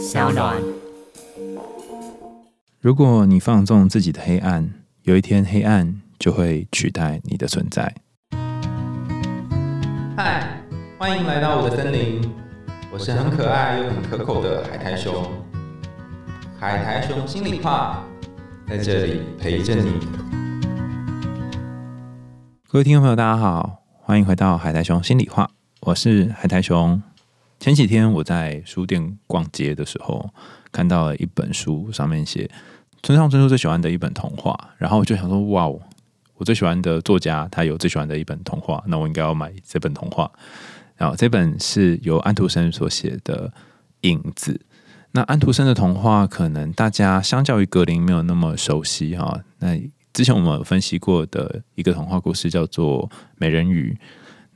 [0.00, 0.56] 小暖。
[2.80, 7.94] 如果你放纵自己的黑暗，有一天黑暗就会取代你的存在。
[10.16, 10.62] 嗨，
[10.98, 12.26] 欢迎来到我的森林，
[12.90, 15.22] 我是很可爱又很可口的海苔熊。
[16.58, 18.02] 海苔熊心里话，
[18.66, 20.00] 在这里陪着你。
[22.66, 25.50] 各位听众朋友，大家好，欢迎回到海苔熊心里话，
[25.82, 27.02] 我是海苔熊。
[27.60, 30.30] 前几天我在书店逛街的时候，
[30.72, 32.50] 看到了一本书，上面写
[33.02, 35.78] 村上春树最喜欢的一本童话，然后我就想说，哇哦，
[36.36, 40.32] 我最喜欢的作家他有最喜欢的一本童话，那我应该要买这本童话。
[40.96, 43.48] 然后这本是由安徒生所写的
[44.08, 44.52] 《影子》。
[45.12, 49.38] 那安徒生的童话可能大家相较于格林没有那么熟悉哈。
[49.58, 49.78] 那
[50.14, 53.06] 之前我们分析过的一个童话故事叫做
[53.36, 53.94] 《美人鱼》，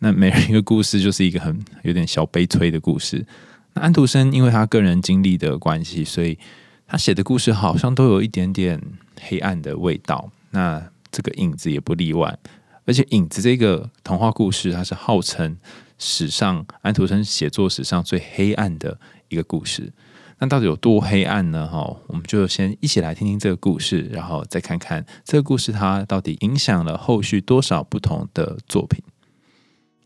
[0.04, 3.24] 那每人一个故事就是一个很有点小悲催的故事。
[3.72, 6.38] 那安徒生因为他个人经历的关系，所以
[6.86, 8.78] 他写的故事好像都有一点点
[9.22, 10.30] 黑暗的味道。
[10.50, 12.38] 那这个影子也不例外，
[12.84, 15.56] 而且影子这个童话故事，它是号称
[15.96, 19.90] 史上安徒生写作史上最黑暗的一个故事。
[20.38, 21.66] 那到底有多黑暗呢？
[21.66, 29.02] 哈，我们就先一起来听听这个故事，然后再看看这个故事它到底影响了后续多少不同的作品。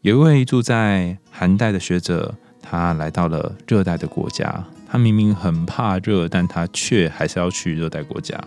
[0.03, 2.33] 有一位住在寒带的学者，
[2.63, 4.65] 他来到了热带的国家。
[4.89, 8.39] 他明明很怕热，但他却还是要去热带国家。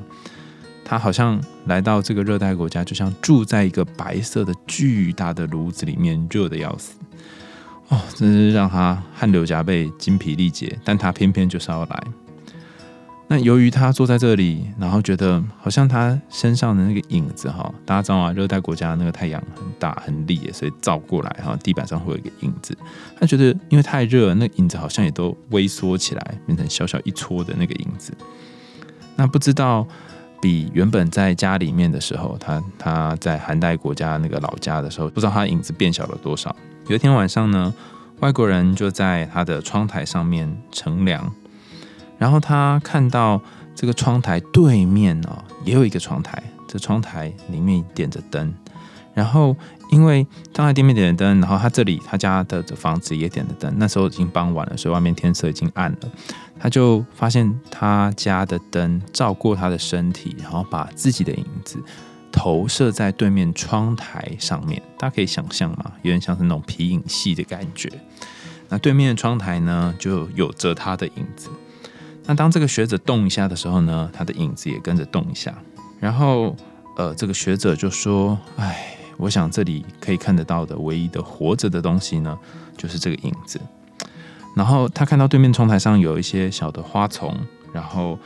[0.86, 6.94] 他好像来到这个热带国家，就像住在一个白色的巨大的炉子里面，热的要死。
[7.90, 12.04] 哦，真是让他汗流浃背、精疲力竭，但他偏偏就是要来。
[13.32, 18.30] 那由于他坐在这里，然后觉得好像他身上的那个影子哈，大家知道啊？
[18.34, 22.78] 热带国家那个太阳很大很烈，所以照过来哈，地板上会有一个影子。
[23.18, 28.14] 他觉得因为太热，那影子好像也都微缩起来，变成小小一撮的那个影子。
[29.16, 29.88] 那不知道
[30.42, 36.54] 比原本在家里面的时候，他他在寒带国家那个老家的时候，不知道他影子变小了多少。
[36.90, 37.74] 有一天晚上呢，
[38.20, 41.34] 外国人就在他的窗台上面乘凉，
[42.22, 43.42] 然后他看到
[43.74, 48.54] 这个窗台对面哦，也有一个窗台，这窗台里面点着灯，
[49.16, 49.58] 然后
[49.90, 55.98] 因为窗台店面点着灯，然后他这里他家的房子也点着灯，那时候已经傍晚了，所以外面天色已经暗了，
[56.60, 61.84] 他就发现他家的灯照过他的身体，然后把自己的影子。
[62.34, 67.92] 投射在对面窗台上面，大家可以想象嘛，有点像是那种皮影戏的感觉。
[68.70, 71.50] 那对面的窗台呢，就有着他的影子。
[72.26, 75.54] 那当这个学者动一下的时候呢，他的影子也跟着动一下。
[76.00, 76.56] 然后，
[76.98, 82.38] 呃，这个学者就说：“哎，我想这里可以看得到的唯一的活着的东西呢，
[82.78, 83.60] 就是这个影子。”
[84.56, 87.38] 然后他看到对面窗台上有一些小的花丛，
[87.74, 88.18] 然后。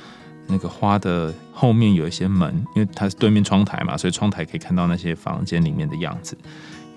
[0.47, 6.38] 那个花的后面有一些门，因为它是对面窗台嘛，所以窗台可以看到那些房间里面的样子。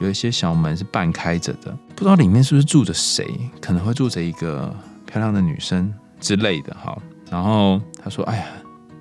[0.00, 3.26] 有一些小门是半开着的，不知道里面是不是住着谁，
[3.59, 4.70] 可能会住着一个
[5.06, 6.96] 漂亮的女生之类的哈。
[7.30, 8.46] 然后他说：“哎呀，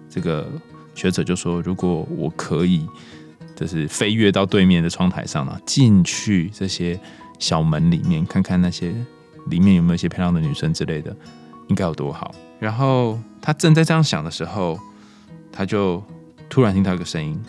[0.09, 0.47] 这个
[0.93, 2.85] 学者就说，如果我可以，
[3.55, 6.99] 就是飞跃到对面的窗台上呢，进去这些
[7.39, 8.93] 小门里面，看看那些
[9.47, 11.15] 里面有没有一些漂亮的女生之类的，
[11.67, 14.77] 应该有多好。”然后他正在这样想的时候，
[15.51, 16.03] 他就
[16.49, 17.41] 突然听到一个声音，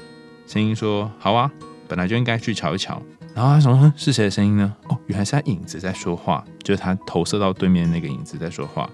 [0.47, 1.51] 声音说：“好啊，
[1.89, 3.03] 本来就应该去瞧一瞧。”
[3.35, 8.89] 然后他说：“是谁的声音呢？”哦，原来是他影子在说话，就是他投射到对面那个影子在说话。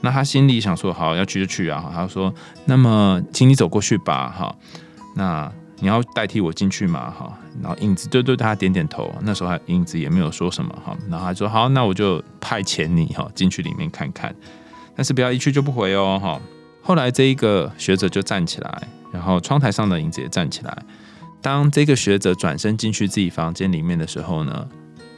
[0.00, 2.32] 那他心里想说：“好，要去就去啊。”他说
[2.66, 4.54] ：“那么，请你走过去吧。”哈，
[5.14, 7.10] 那你要代替我进去吗？
[7.10, 9.12] 哈，然后影子就对他点点头。
[9.22, 14.34] 那时候他影子也没有说什么哈，然后他说：“好，那我就派遣你哈进去里面看看。”
[14.96, 16.40] 但是不要一去就不回哦，哈！
[16.82, 20.82] 后来这一个学者就站起来，然后窗台上的影子也站起来。
[21.40, 24.68] 当这个学者转身进去自己房间里面的时候呢，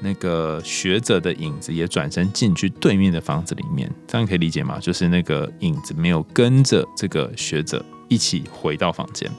[0.02, 3.90] 那个学者的影子也转身进去对面的房子里面。
[4.06, 4.78] 这样可以理解吗？
[4.80, 9.30] 就是那个影子没有跟着这个学者一起回到房间。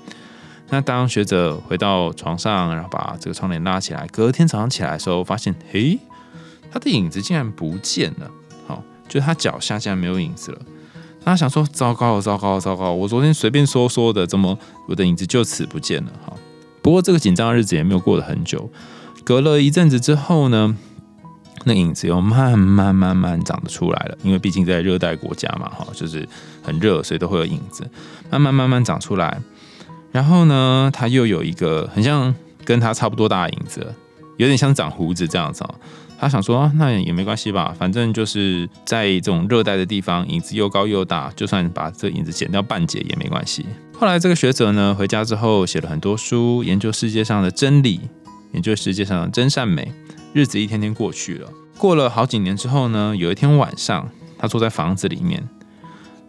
[0.69, 5.99] 那当学者回到床上，然后把这个窗帘拉起来，隔天早上起来的时候，发现，嘿，
[6.71, 8.31] 他的影子竟然不见了。
[8.65, 10.61] 好就他脚下竟然没有影子了，
[11.23, 12.91] 他想说：糟糕，糟糕，糟糕！
[12.91, 14.57] 我昨天随便说说的，怎么
[14.87, 16.11] 我的影子就此不见了？
[16.25, 16.33] 哈！
[16.81, 18.67] 不过这个紧张的日子也没有过了很久，
[19.23, 20.75] 隔了一阵子之后呢，
[21.65, 24.17] 那影子又慢慢慢慢长得出来了。
[24.23, 26.27] 因为毕竟在热带国家嘛，哈，就是
[26.61, 27.89] 很热，所以都会有影子，
[28.29, 29.39] 慢慢慢慢长出来。
[30.11, 32.33] 然后呢，他又有一个很像
[32.65, 33.93] 跟他差不多大的影子，
[34.37, 35.63] 有点像长胡子这样子。
[36.19, 43.65] 他想说，那也没关系吧，反正就是在这种热带的地方，影子又高又大，就算把这影子剪掉半截也没关系。
[43.97, 47.99] 后来这个学者呢，回家之后写了很多书，研究世界上的真理，
[48.53, 49.91] 也就是世界上的真善美。
[50.31, 55.43] 日子一天天过去了，过了好几年之后呢，有一天晚上，他坐在房子里面，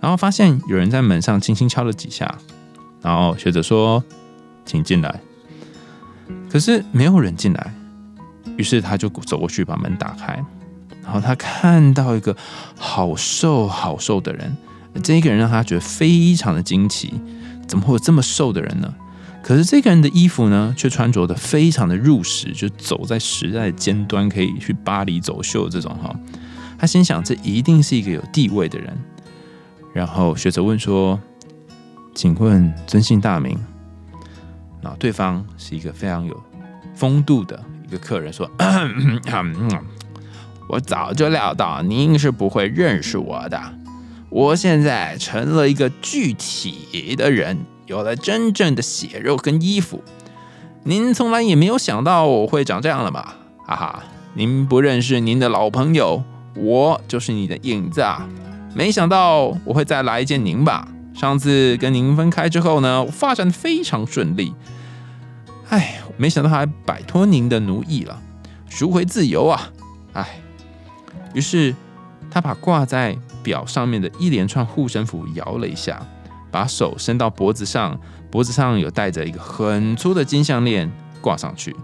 [0.00, 2.37] 然后发现有人在门上轻轻敲了几下，
[3.00, 4.03] 然后学者说
[4.67, 5.21] ：“请进来。”
[6.50, 7.75] 可是没有人进来。
[8.56, 10.44] 于是他就走过去把门打开，
[11.03, 12.37] 然后他看到一个
[12.77, 14.56] 好瘦好瘦的人，
[15.03, 17.15] 这一个人让他觉得非常的惊奇，
[17.67, 18.94] 怎么会有这么瘦的人呢？
[19.44, 26.19] 可是这个人的衣服呢，却穿着的非常的入时，就走在时代的尖端，可以去巴黎走秀这种哈。
[26.79, 28.96] 他心想，这一定是一个有地位的人。
[29.93, 31.20] 然后学者问说
[32.17, 33.55] ：“请问尊姓大名？”
[34.81, 36.43] 那对方是一个非常有
[36.94, 37.62] 风度的。
[37.87, 38.50] 一个客人说
[40.70, 43.61] ：“我早就料到您是不会认识我的。
[44.31, 50.03] 我现在成了一个具体的人，有了真正的血肉跟衣服。
[50.85, 53.37] 您从来也没有想到我会长这样了吧？
[53.67, 54.03] 哈哈，
[54.35, 56.23] 您不认识您的老朋友，
[56.55, 58.29] 我就是你的影子啊！
[58.75, 60.89] 没想到我会再来见您吧？
[61.15, 64.55] 上次跟您分开之后呢，发展非常顺利。”
[65.71, 68.21] 哎，没想到还摆脱您的奴役了，
[68.69, 69.71] 赎回自由啊！
[70.13, 70.41] 哎，
[71.33, 71.75] 于是
[72.31, 76.07] 他把挂在表上面的一连串护身符摇了一下，
[76.55, 77.99] 把手伸到脖子上，
[78.31, 80.89] 脖子上有戴着一个很粗的金项链
[81.21, 81.75] 挂上去，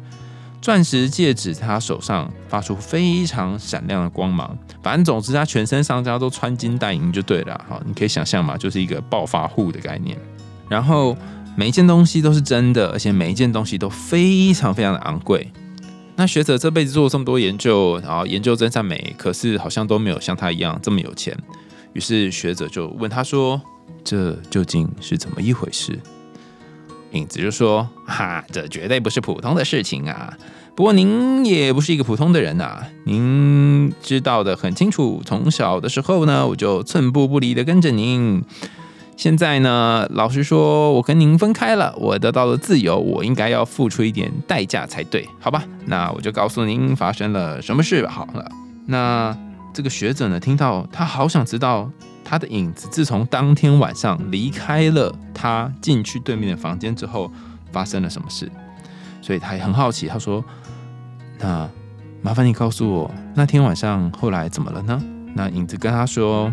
[0.63, 4.57] 钻石戒指在他手上发出非常闪亮的光芒。
[4.81, 7.61] 反正总之，他全身上下都穿金戴银就对了。
[7.69, 10.17] 好，你可以想象嘛，就是一个暴发户的概念。
[10.69, 11.17] 然后。
[11.57, 15.51] 每一件东西都是真的，而且每一件东西都非常非常的昂贵。
[16.15, 21.37] 那学者这辈子做了这么多研究，然后研究真善美，可是好像都没有像他一样这么有钱。
[21.93, 23.61] 于是学者就问他说
[24.05, 25.99] ：“这究竟是怎么一回事？”
[27.13, 30.33] 影子就说：“哈，这绝对不是普通的事情啊！
[30.77, 35.21] 不过您也不是一个普通的人呐，您知道的很清楚。
[35.27, 38.43] 从小的时候呢，我就寸步不离的跟着您。”
[39.17, 45.63] 现在呢，老实说，我跟您分开了，我得到了自由，我应该要付出一点代价才对，好吧？
[45.85, 48.07] 那我就告诉您发生了什么事。
[48.07, 48.51] 好了，
[48.87, 49.37] 那
[49.75, 51.91] 这个学者呢，听到他好想知道
[52.25, 57.31] 他的影子自从当天晚上离开了他进去对面的房间之后
[57.73, 58.51] 发生了什么事，
[59.21, 60.07] 所以他也很好奇。
[60.07, 60.45] 他说
[61.39, 61.69] ：“那
[62.23, 65.03] 麻烦你告诉我，那天晚上后来怎么了呢？”
[65.35, 66.53] 那影子跟他说。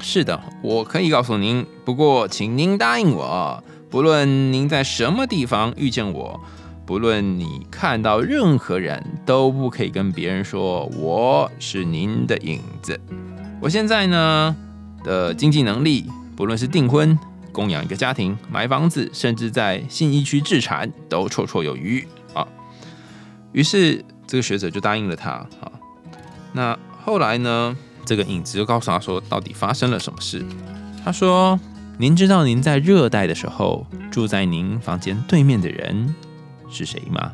[0.00, 1.66] 是的，我可以告诉您。
[1.84, 6.40] 不过，请您答应我，不论您在什么地方遇见我，
[6.86, 13.00] 不论你看到任何人，都不可以跟别人说我是您的影子。
[13.60, 14.54] 我现在呢
[15.08, 16.04] 的经济能力，
[16.36, 17.18] 不论是订婚、
[17.50, 22.46] 供养一个家庭、买房子，甚至在信义区置产，都绰绰有余啊。
[23.52, 25.72] 于是，这个学者就答应了他啊。
[26.52, 27.74] 那后来呢？
[28.04, 30.42] 这个影子就告诉他说：“到底发生了什么事？”
[31.04, 31.60] 他说
[32.00, 36.14] ：“您知道您在热带的时候住在您房间对面的人
[36.70, 37.32] 是谁吗？”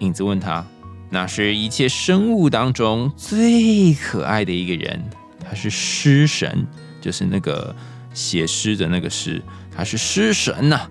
[0.00, 0.66] 影子问他
[1.08, 5.02] ：“那是一切生物当中最可爱的一个人，
[5.42, 6.66] 他是诗神，
[7.02, 7.76] 就是那个
[8.14, 9.42] 写诗的那个诗，
[9.76, 10.88] 他是诗神呐！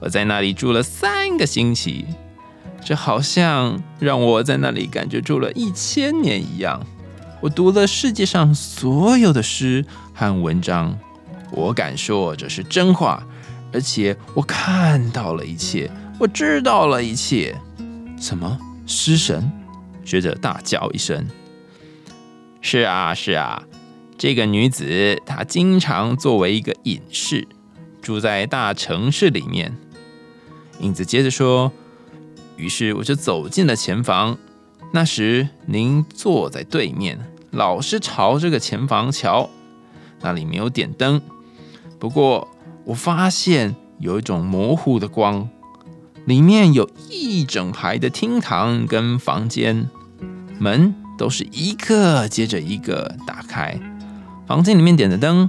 [0.00, 2.06] 我在那里住了三个星期，
[2.84, 6.84] 这好像让我在那里感觉住了一千年一样。”
[7.42, 10.98] 我读了世界上所有的诗和文章，
[11.52, 13.26] 我敢说这是真话，
[13.72, 17.56] 而且我看到了一切，我知道了一切。
[18.18, 19.50] 什么诗神？
[20.04, 21.26] 学者大叫一声
[22.60, 23.62] ：“是啊，是啊，
[24.20, 27.48] 这个女子她经常作为一个隐士，
[28.02, 29.74] 住在大城市里面。”
[30.80, 31.72] 影子接着说
[32.58, 34.36] ：“于是我就走进了前房。”
[34.92, 37.18] 那时您坐在对面，
[37.50, 39.48] 老是朝这个前房瞧，
[40.20, 41.22] 那里没有点灯。
[41.98, 42.46] 不过
[42.84, 45.48] 我发现有一种模糊的光，
[46.26, 49.88] 里面有一整排的厅堂跟房间，
[50.58, 53.80] 门都是一个接着一个打开。
[54.50, 55.48] 房间里面点的灯，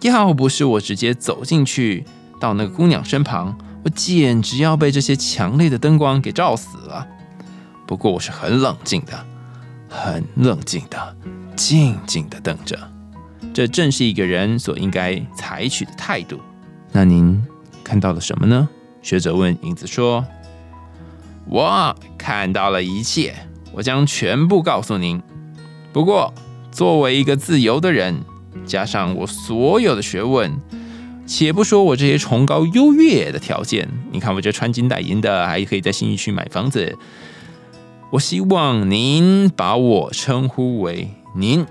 [0.00, 2.06] 要不是我直接走进去
[2.40, 3.54] 到那个姑娘身旁，
[3.84, 7.06] 我简直要被这些强烈的灯光给照死了。
[7.86, 9.26] 不过我是很冷静的，
[9.90, 11.16] 很冷静的，
[11.54, 12.78] 静静的等着。
[13.52, 16.40] 这正是一个人所应该采取的态度。
[16.92, 17.44] 那您
[17.84, 18.66] 看到了什么呢？
[19.02, 20.24] 学者问影子说
[21.44, 23.34] ：“我看到了一切，
[23.74, 25.22] 我将全部告诉您。
[25.92, 26.32] 不过，
[26.74, 28.24] 作为一个自由的人，
[28.66, 30.60] 加上我所有的学问，
[31.24, 36.98] 且不说我这些崇高优越的条件，你看我这穿金戴银的，还可以在新义区买房子。
[38.10, 41.64] 我希望您把我称呼为您，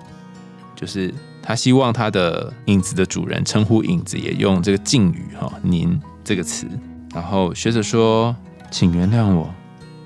[0.73, 6.65] 就是他希望他的影子的主人称呼影子也用这个敬语哈“您”这个词。
[7.13, 8.33] 然后学者说
[8.71, 9.53] ：“请原谅我，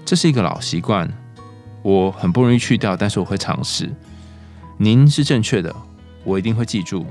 [0.04, 1.08] 这是一个老习惯，
[1.84, 3.92] 我很不容易去掉，但是我会尝试。
[4.78, 5.76] 您是正确的，
[6.24, 7.06] 我一定会记住。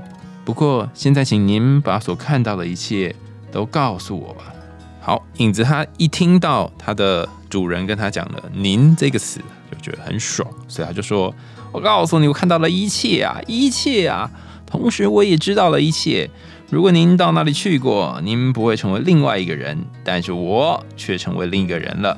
[0.45, 3.13] 不过现在，请您把所看到的一切
[3.51, 4.53] 都告诉我吧。”
[5.01, 11.33] 好，影子他一听到他的主人跟他讲了“您”这个词，就觉得很爽，所以他就说
[11.71, 14.29] ：“我告诉你，我看到了一切啊，一切啊，
[14.65, 16.29] 同时我也知道了一切。”
[16.69, 22.17] 如果您到那里去过，您不会成为另外一个人，但是我却成为另一个人了。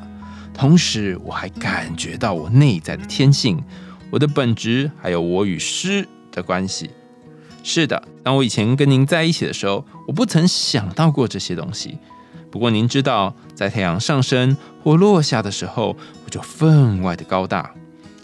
[0.53, 3.63] 同时，我还感觉到我内在的天性、
[4.11, 6.89] 我的本质，还有我与诗的关系。
[7.63, 11.97] 是的，当我以前跟您在一起的时候，我不曾想到过这些东西。
[12.49, 17.71] 不过，您知道，在太阳上升或落下的时候，我就分外的高大。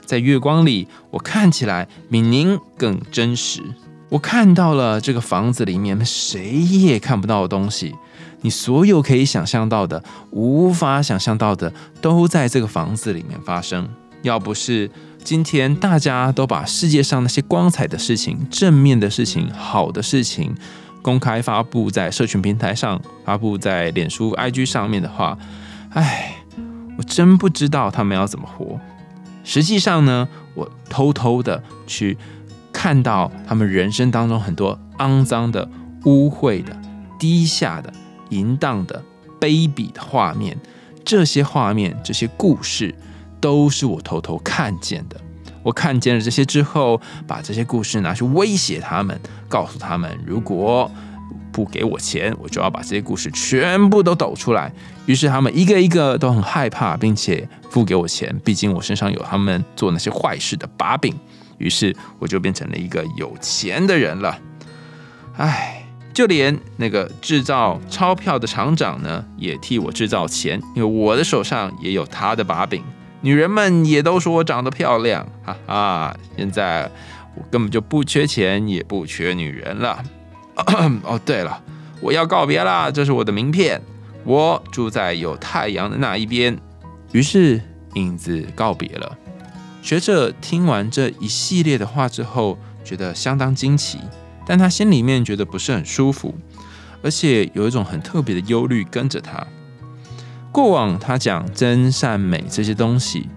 [0.03, 3.61] 在月光里，我看起来比您更真实。
[4.09, 7.93] 我看到了这个房子里面谁也看不到的东西，
[8.41, 13.87] 你所有可以想象到的、无法想象到的，都在这个房子里面发生。
[14.21, 14.89] 要不是
[15.25, 20.55] 今天大家都把世界上那些光彩的事情、正面的事情、好的事情
[21.01, 25.35] 公开发布在社群平台上、发布在脸书、IG 上面的话，
[25.89, 26.35] 唉，
[26.95, 28.79] 我真不知道他们要怎么活。
[29.43, 32.17] 实际上呢，我偷偷的去。
[32.71, 35.67] 看到他们人生当中很多肮脏的、
[36.03, 36.77] 污秽的、
[37.17, 37.91] 低下的、
[38.29, 39.01] 淫荡的、
[39.39, 40.57] 卑鄙的画面，
[41.05, 42.93] 这些画面、这些故事，
[43.45, 45.21] 都是我偷偷看见的。
[45.61, 50.89] 我看见了这些之后，把这些故事拿去威胁他们，告诉他们，如果
[51.51, 54.73] 不给我钱，我就要把这些故事全部都抖出来。
[55.05, 61.15] 于是他们一个一个都很害怕，并且付给我钱，毕竟我身上有他们做那些坏事的把柄。
[61.59, 64.39] 于是我就变成了一个有钱的人了，
[65.37, 65.85] 唉，
[66.15, 72.83] 就连那个制造钞票的厂长呢，也替我制造钱，因为我的手上也有他的把柄。
[73.25, 76.15] 女人们也都说我长得漂亮，哈哈！
[76.37, 76.87] 现在
[77.33, 80.03] 我根本就不缺钱，也不缺女人了。
[81.01, 81.59] 哦，对了，
[82.01, 83.81] 我要告别啦，这是我的名片，
[84.25, 86.55] 我住在有太阳的那一边。
[87.13, 87.59] 于是
[87.95, 89.17] 影子告别了。
[89.81, 93.97] 学者听完这一系列的话之后，觉得相当惊奇，
[94.45, 96.35] 但他心里面觉得不是很舒服，
[97.01, 99.47] 而且有一种很特别的忧虑跟着他。
[100.55, 103.27] 过往他讲真善美这些东西，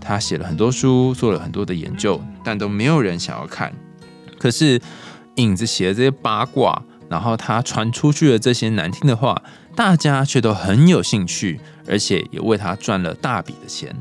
[0.00, 3.72] 他写了很多书，做了很多的研究，但都没有人想要看。
[4.36, 4.80] 可是
[5.36, 9.40] 影子写的这些八卦，然后他传出去的这些难听的话，
[9.76, 13.94] 大家却都很有兴趣，而且也为他赚了大笔的钱。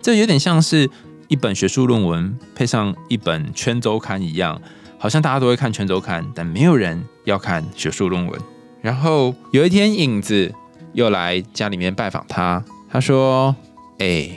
[0.00, 0.88] 这有点像是。
[1.28, 4.58] 一本学术论文配上一本圈周刊一样，
[4.96, 8.40] 好像大家都会看圈周刊，但没有人要看学术论文。
[8.80, 10.50] 然后有一天，影子
[10.98, 13.54] 又来家里面拜访他，他说
[14.00, 14.30] ：“哎，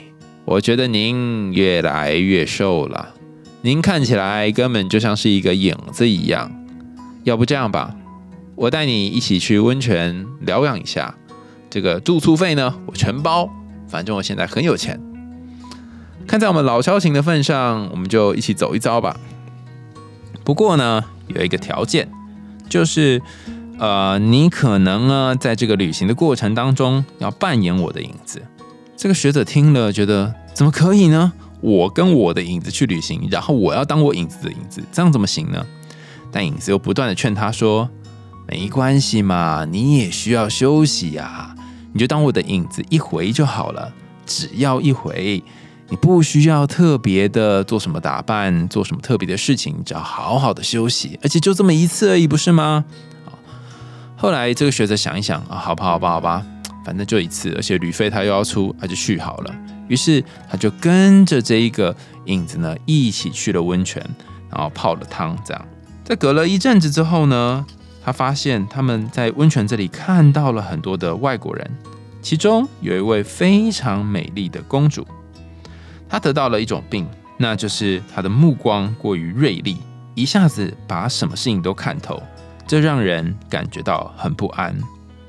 [0.44, 3.16] 我觉得您越来越瘦了，
[3.62, 6.52] 您看起来根本就像是一个影子一样。
[7.24, 7.96] 要不这样吧，
[8.54, 11.12] 我带你一起去温泉疗养一下，
[11.68, 13.50] 这个住宿费呢，我全包，
[13.88, 15.00] 反正我现在很有钱。”
[16.28, 19.18] 看在我们老交情的份上，我们就一起走一遭吧。
[20.44, 22.08] 不过呢，有一个条件，
[22.68, 23.20] 就是
[23.82, 28.40] 呃，你可能呢，在这个旅行的过程当中，要扮演我的影子。
[28.96, 31.32] 这个学者听了，觉得怎么可以呢？
[31.60, 35.66] 我跟我的影子去旅行，然后我要当我影子的影子，这样怎么行呢？
[36.30, 37.90] 但影子又不断的劝他说
[38.46, 41.52] ：“没关系嘛，你也需要休息呀，
[41.92, 43.92] 你就当我的影子一回就好了，
[44.24, 45.42] 只要一回。”
[45.90, 52.84] 你不需要特别的做什么打扮，做什么特别的事情，只要好好的休息，而且就这么一次而已，不是吗？
[54.22, 56.46] 后来这个学者想一想啊，好吧，好吧，好吧，
[56.84, 59.52] 反正就一次，而且旅费他又要出，他就续好了。
[59.88, 61.92] 于是他就跟着这一个
[62.26, 64.00] 影子呢，一起去了温泉，
[64.48, 65.36] 然后泡了汤。
[65.44, 65.66] 这样，
[66.04, 67.66] 在隔了一阵子之后呢，
[68.04, 71.68] 他发现他们在温泉这里看到了很多的外国人，
[72.22, 75.04] 其中有一位非常美丽的公主。
[76.08, 79.78] 他得到了一种病，那就是他的目光过于锐利，
[80.14, 82.22] 一下子把什么事情都看透，
[82.66, 84.76] 这让人感觉到很不安。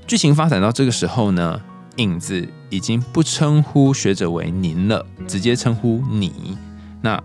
[0.08, 1.60] 剧情发展到这个时候呢，
[1.98, 6.58] 影子已经不称呼学者为您了，直接称呼你。
[7.02, 7.22] 那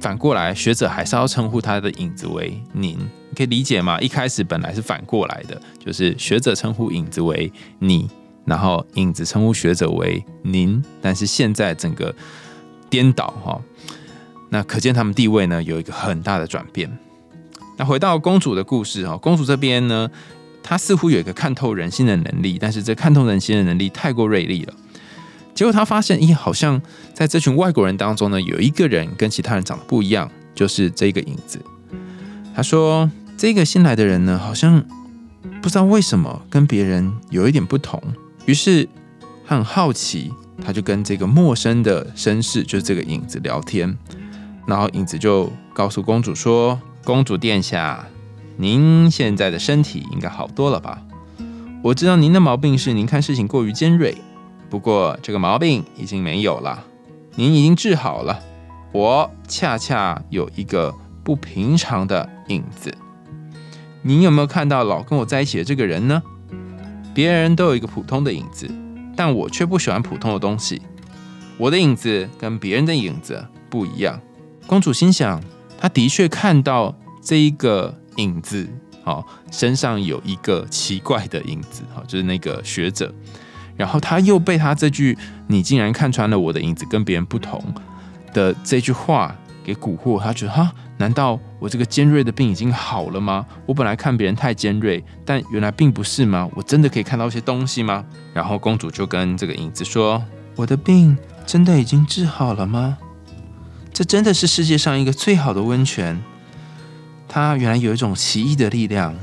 [0.00, 3.98] 反过来，学者还是要称呼他的影子为您，你可以理解吗？
[4.00, 8.08] 一开始本来是反过来的，就是学者称呼影子为你，
[8.44, 12.14] 然后影子称呼学者为您，但是现在整个
[12.90, 13.60] 颠倒哈，
[14.50, 16.90] 那可见他们地位呢有一个很大的转变。
[17.76, 20.10] 那回到公主的故事哈，公主这边呢，
[20.62, 24.72] 她似乎有一个看透人心的能力，但是这看透人心的能力太过锐利了。
[25.54, 26.80] 结果她发现，咦，好像
[27.12, 31.60] 在这群外国人当中呢，有一个人跟其他人长得不一样，就是这个影子。
[32.54, 34.82] 她说，这个新来的人呢，好像
[35.60, 38.02] 不知道为什么跟别人有一点不同。
[38.46, 38.88] 于是
[39.46, 40.32] 她很好奇，
[40.64, 43.94] 她就跟这个陌生的绅士，就是这个影子聊天。
[44.66, 46.80] 然后影子就告诉公主说。
[47.06, 48.04] 公主殿下，
[48.56, 51.00] 您现在的身体应该好多了吧？
[51.80, 54.18] 我知道您的毛病是您看事情过于尖锐，
[54.68, 56.82] 不过这个毛病已经没有了，
[57.36, 58.40] 您已经治好了。
[58.90, 62.92] 我恰恰有一个不平常的影子，
[64.02, 66.20] 您有没有看到老跟我在一起的这个人呢？
[67.14, 68.68] 别人都有一个普通的影子，
[69.14, 70.82] 但我却不喜欢普通的东西。
[71.56, 74.20] 我的影子跟别人的影子不一样。
[74.66, 75.40] 公主心想。
[75.78, 78.68] 他的确看到这一个影子，
[79.04, 83.12] 哦，身上有一个奇怪的影子，哈，就是那个学者。
[83.76, 85.16] 然后他又被他这句
[85.48, 87.62] “你竟然看穿了我的影子，跟别人不同”
[88.32, 90.18] 的这句话给蛊惑。
[90.18, 93.44] 他觉得，哈，难道我这个尖锐的病已经好了吗？
[93.66, 96.48] 我本来看别人太尖锐，但原来并不是吗？
[96.54, 98.02] 我真的可以看到一些东西吗？
[98.32, 100.24] 然后公主就跟这个影子说
[100.56, 101.14] ：“我的病
[101.44, 102.96] 真的已经治好了吗？”
[103.96, 106.22] 这真的是世界上一个最好的温泉，
[107.26, 109.14] 它原来有一种奇异的力量。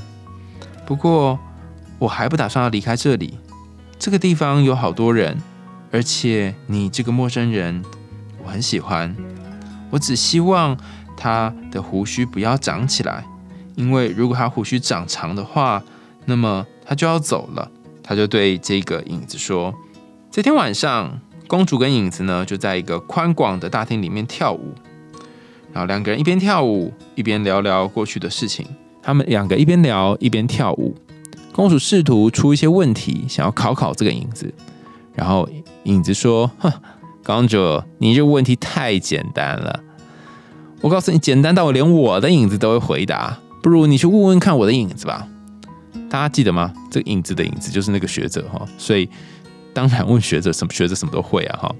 [0.83, 1.37] 不过
[1.99, 3.37] 我还不打算要离开这里，
[3.99, 5.39] 这个地方有好多人，
[5.91, 7.83] 而且你这个陌生人
[8.43, 9.15] 我很喜欢。
[9.91, 10.75] 我只希望
[11.15, 13.23] 他的胡须不要长起来，
[13.75, 15.83] 因为如果他胡须长长的话，
[16.25, 17.69] 那么他就要走了。
[18.01, 19.71] 他就对这个影子说
[20.33, 21.21] ：“这天晚上。”
[21.53, 24.73] 公主跟影子呢，就在一个宽广的大厅里面跳舞，
[25.71, 28.65] 然后两个人一边跳舞一边聊聊过去的事情。
[29.03, 30.95] 他们两个一边聊一边跳舞。
[31.51, 34.51] 公主试图出一些问题，想要考考这个影子。
[35.13, 35.47] 然后
[35.83, 36.73] 影子说：“哼，
[37.23, 39.79] 公主，你这个问题太简单了。
[40.81, 43.37] 我告诉你，简单到我连我的影子都会回答。
[43.61, 45.27] 不如你去问问看我的影子吧。
[46.09, 46.73] 大家记得吗？
[46.89, 48.67] 这个影子的影子就是那个学者哈。
[48.79, 49.07] 所以。
[49.73, 51.75] 当然，问学者什么学者什么都会啊哈。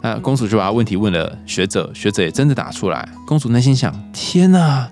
[0.00, 3.08] 那公主就把问题问了学者，学者也真的答出来。
[3.26, 4.88] 公主内心想：天哪，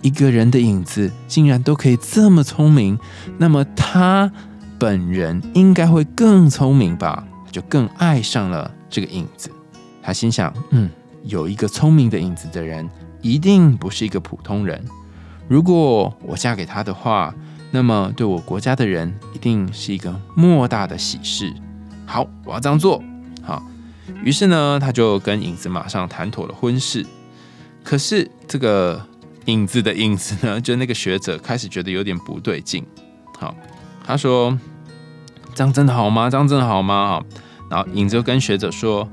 [0.00, 2.98] 一个人的影子竟然都可以这么聪明，
[3.38, 4.32] 那么他
[4.78, 7.24] 本人应该会更聪明吧？
[7.52, 9.50] 就更爱上了这个影子。
[10.02, 10.90] 她心想：嗯，
[11.22, 12.88] 有一个聪明的影子的人，
[13.20, 14.82] 一定不是一个普通人。
[15.46, 17.32] 如果我嫁给他的话，
[17.70, 21.54] 那么对我国家的人一定是一个莫大的喜事。
[22.12, 23.02] 好，我要这样做。
[23.42, 23.62] 好，
[24.22, 27.06] 于是呢，他就跟影子马上谈妥了婚事。
[27.82, 29.00] 可是这个
[29.46, 32.84] 影子的影子呢， 就那个学者开始觉得有点不对劲。
[33.38, 33.54] 好，
[34.06, 34.58] 他说
[35.56, 36.28] ：“这样真的好吗？
[36.28, 37.24] 这样真的好吗？”好，
[37.70, 39.08] 然后影子就跟学者说：“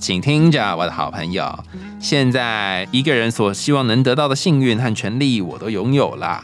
[0.00, 1.62] 请听着，我的好朋友，
[2.00, 6.42] 现在一个人所希望能得到的幸运和权利，我都拥有了。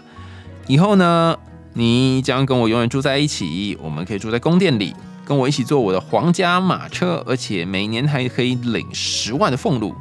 [0.67, 1.38] 以后呢，
[1.73, 9.94] 你将跟我永远住在一起，我们可以住在宫殿里。”跟我一起坐我的皇家马车，而且每年还可以领十万的俸禄。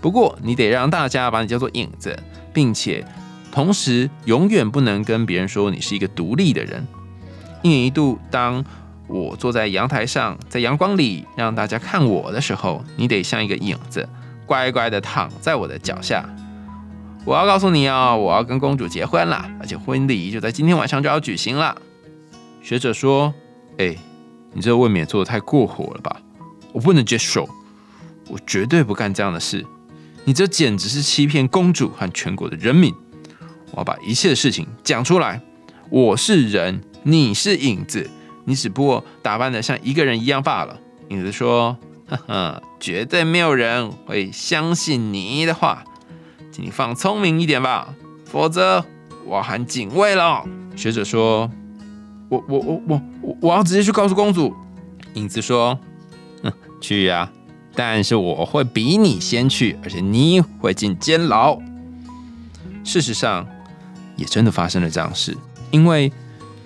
[0.00, 2.18] 不过你得让大家把你叫做影子，
[2.52, 3.06] 并且
[3.52, 6.84] 同时永远不能跟别人说你是一个独立的人。
[7.62, 8.64] 一年一度，当
[9.06, 14.08] 我坐在阳台上，在阳光里让大家看我的时候，你得像一个影子，
[14.46, 16.28] 乖乖的躺在我的脚下。
[17.24, 21.76] 我要告诉你哦，我要跟公主结婚了，而且婚礼就在今天晚上就要举行了。
[22.60, 23.32] 学者说
[23.78, 23.96] ：“哎。”
[24.54, 26.20] 你这未免做的太过火了吧！
[26.72, 27.48] 我不能接受，
[28.28, 29.64] 我绝对不干这样的事。
[30.24, 32.94] 你这简直是欺骗公主和全国的人民！
[33.72, 35.40] 我要把一切的事情讲出来。
[35.90, 38.08] 我是人，你是影子，
[38.44, 40.78] 你只不过打扮的像一个人一样罢了。
[41.08, 41.76] 影子说
[42.08, 45.84] ：“呵呵，绝对没有人会相信你的话，
[46.50, 48.84] 请你放聪明一点吧，否则
[49.24, 50.44] 我喊警卫了。”
[50.76, 51.50] 学者说。
[52.32, 54.54] 我我我我我要直接去告诉公主。
[55.14, 55.78] 影子说
[56.42, 57.30] ：“哼，去呀！
[57.74, 61.58] 但是我会比你先去，而且你会进监牢。”
[62.82, 63.46] 事实上，
[64.16, 65.36] 也真的发生了这样事。
[65.70, 66.10] 因为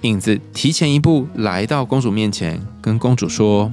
[0.02, 3.72] 影子提前一步来到公主面前，跟公主说：“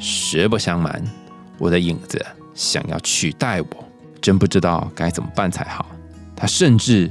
[0.00, 1.00] 实不相瞒，
[1.58, 3.68] 我的影子想要取代我，
[4.20, 5.86] 真不知道该怎么办才好。
[6.34, 7.08] 他甚至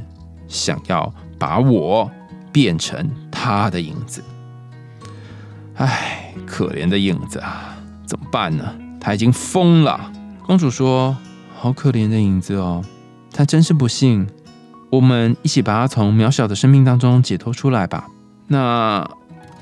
[0.50, 2.12] 想要把我
[2.54, 4.24] 变成他的影子。
[5.76, 8.74] 唉，可怜的影子啊，怎么办呢？
[9.02, 10.12] 他已经疯了。
[10.46, 11.18] 公主说
[11.60, 12.82] ：“好可怜的影子哦，
[13.34, 14.28] 他真是不幸。
[14.92, 18.08] 我们一起把他从渺小的生命当中解脱出来吧。
[18.48, 19.10] 那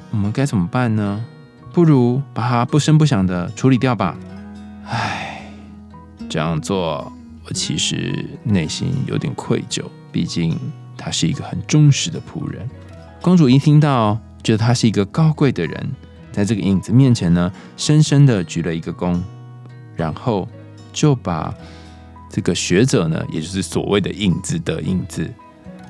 [0.10, 1.24] 我们该怎么办呢？
[1.72, 4.18] 不如把他不声不响的处理掉吧。
[4.86, 5.50] 唉，
[6.28, 7.10] 这样做
[7.46, 10.60] 我其实内心有点愧疚，毕竟
[11.02, 12.70] 他是一个很忠实的仆人。”
[13.22, 14.20] 公主一听到。
[14.44, 15.92] 觉得他是一个高贵的人，
[16.32, 19.22] 在这个影子面前呢，深深的鞠了一个躬，
[19.96, 20.48] 然后
[20.92, 21.54] 就把
[22.28, 25.32] 这个学者呢，也就是所谓的影子的影子，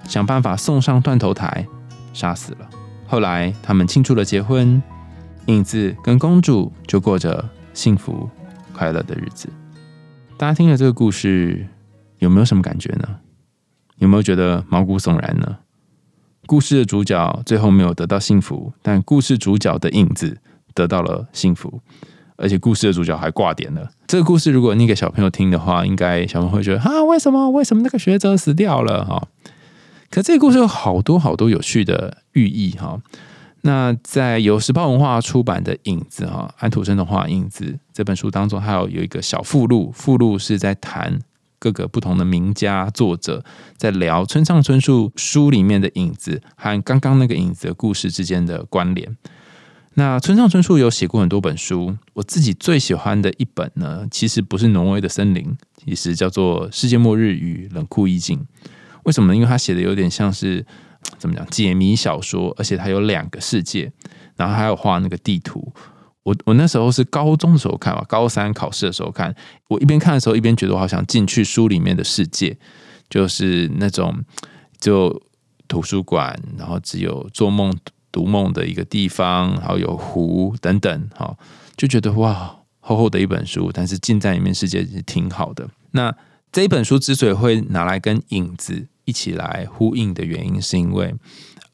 [0.04, 1.66] 想办法送上断头台，
[2.14, 2.70] 杀死了。
[3.08, 4.84] 后来他们庆祝了结婚，
[5.46, 8.30] 影子跟公主就过着幸福
[8.74, 9.48] 快乐的日子。
[10.36, 11.66] 大家听了这个故事，
[12.20, 13.08] 有没有什么感觉呢？
[14.02, 15.60] 有没有觉得毛骨悚然呢？
[16.48, 20.40] 故事的主角最后没有得到幸福，但故事主角的影子
[20.74, 21.80] 得到了幸福，
[22.36, 23.92] 而且故事的主角还挂点了。
[24.08, 27.52] 这个故事如果念给小朋友听的话，应该小朋友会觉得啊，为什么？
[27.52, 29.06] 为什么那个学者死掉了？
[29.06, 29.28] 哈，
[30.10, 33.00] 可这个故事有好多好多有趣的寓意哈。
[33.62, 41.20] 那在由时报文化出版的《影子》哈，安徒生的画《影子》这本书当中，还有有一个小附录，附录是在谈。
[41.62, 43.46] 各个不同的名家作者
[43.78, 49.16] 在聊村上春树书里面的影子和刚刚那个影子的故事之间的关联。
[49.94, 55.44] 那村上春树有写过很多本书，我自己最喜欢的一本呢，其实不是《挪威的森林》，
[55.86, 58.40] 其实叫做《世界末日与冷酷意境》。
[59.04, 59.36] 为什么呢？
[59.36, 60.66] 因为他写的有点像是
[61.20, 63.92] 怎么讲解谜小说，而且他有两个世界，
[64.36, 65.72] 然后还有画那个地图。
[66.24, 69.36] 我我那时候是高中的时候看吧，高三考试的时候看。
[69.68, 72.56] 我一边看的时候，一边觉得我好想进去书里面的世界，
[73.10, 74.24] 就是那种
[74.80, 75.22] 就
[75.68, 77.76] 图书馆，然后只有做梦
[78.12, 81.36] 读梦的一个地方，然后有湖等等，哈，
[81.76, 85.68] 就觉得哇，厚厚的一本书，但是进在里面世界是挺好的。
[85.92, 86.16] 那
[86.52, 91.16] 这一本书之所以会拿来跟影子一起来呼应的原因，是因为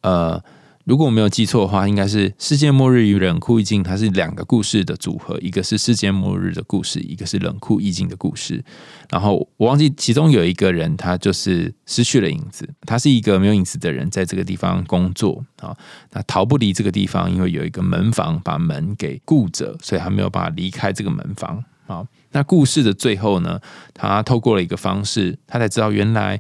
[0.01, 0.41] 呃。
[0.87, 8.63] 如果我没有记错的话，应该是《世界末日与冷酷意境》，它是两个故事的组合，一个是世界末日的故事，一个是冷酷意境的故事。
[9.09, 15.75] 然后我忘记其中有一个人，他就是失去了影子，他是一个没有影子的人，在这个地方工作啊，
[16.13, 22.07] 那逃不离这个地方，因为有一个门房把门给固着，所以他没有办法离开这个门房啊。
[22.31, 23.59] 那故事的最后呢，
[23.93, 26.39] 他透过了一个方式，他才知道原来。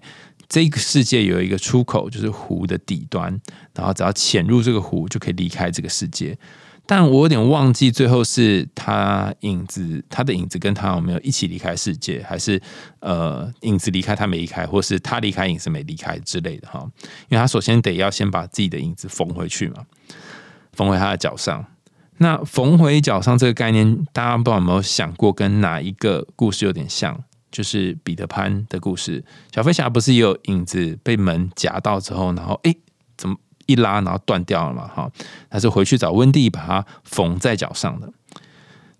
[0.49, 3.39] 这个世界有一个出口，就是湖的底端，
[3.73, 6.37] 然后只要潜入这个湖，就可以离开这个世界。
[6.89, 12.61] 但我有点忘记最后是他影子，他的影子跟他有没有一起离开世界，还是
[13.01, 16.79] 呃影子离开他没离开，或是他离开影子没离开之类的哈？
[17.27, 19.83] 因为他首先得要先把自己的影子缝回去嘛，
[20.71, 21.65] 缝回他的脚上。
[22.19, 27.21] 那缝回脚上这个概念，大家不知道有没有想过，跟哪一个故事有点像？
[27.51, 32.75] 就是彼得潘的故事，小飞侠不是也有影子被门夹到之后，然后哎，
[33.15, 34.87] 怎么一拉，然后断掉了嘛？
[34.87, 35.11] 哈，
[35.49, 38.11] 他是回去找温蒂把它缝在脚上的。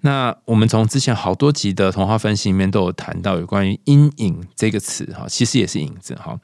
[0.02, 6.40] 那我们从之前好多集的童话分析里面都有谈到有关于阴影这个词，哈，其实也是影子，哈。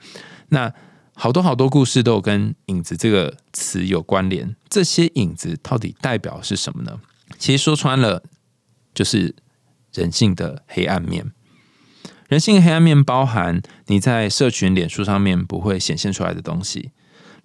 [0.49, 0.73] 那
[1.15, 6.99] 好多好多故事都有跟影子这个词有关联，这些影子到底代表是什么呢？
[7.37, 8.23] 其实说穿了，
[8.93, 9.35] 就是
[9.93, 11.31] 人性的黑暗面。
[12.27, 16.91] 人性黑暗面包含你在社群脸书上面不会显现出来的东西，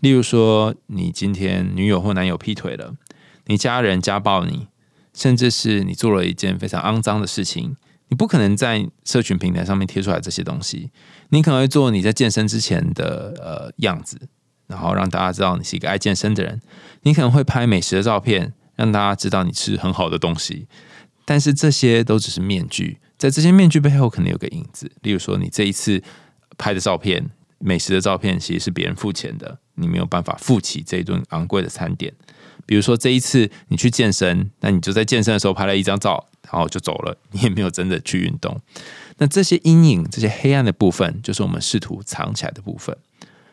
[0.00, 2.94] 例如说你今天女友或男友劈腿了，
[3.46, 4.68] 你家人家暴你，
[5.12, 7.76] 甚至是你做了一件非常肮脏的事情，
[8.08, 10.90] 你不可能在社群平台上面贴出来这些东西。
[11.30, 14.18] 你可能会做你在健身之前的呃样子，
[14.68, 16.60] 然后让大家知道你是一个爱健身的人。
[17.02, 20.66] 你可能会拍美食的照片，让大家知道你吃很好的东西。
[21.26, 22.98] 但是这些都只是面具。
[23.18, 24.90] 在这些面具背后，可能有个影子。
[25.02, 26.02] 例如说，你这一次
[26.56, 27.28] 拍的照片、
[27.58, 32.14] 美食的照片，其实是别人付钱的，你没有办法付起这一顿昂贵的餐点。
[32.64, 38.60] 比如说，这一次你去健身，那你就在健身的时候拍了一张照，然后就走了，你也没有真的去运动。
[39.16, 42.96] 那这些阴影、这些黑暗的部分，就是我们试图藏起来的部分。